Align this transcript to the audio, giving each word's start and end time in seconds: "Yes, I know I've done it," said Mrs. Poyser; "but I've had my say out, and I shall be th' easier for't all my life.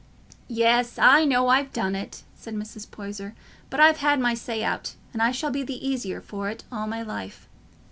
"Yes, 0.47 0.97
I 0.97 1.25
know 1.25 1.49
I've 1.49 1.71
done 1.71 1.93
it," 1.95 2.23
said 2.35 2.55
Mrs. 2.55 2.89
Poyser; 2.89 3.35
"but 3.69 3.79
I've 3.79 3.97
had 3.97 4.19
my 4.19 4.33
say 4.33 4.63
out, 4.63 4.95
and 5.13 5.21
I 5.21 5.29
shall 5.29 5.51
be 5.51 5.63
th' 5.63 5.69
easier 5.79 6.21
for't 6.21 6.63
all 6.71 6.87
my 6.87 7.03
life. 7.03 7.47